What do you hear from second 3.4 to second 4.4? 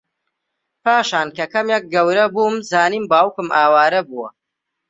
ئاوارە بووە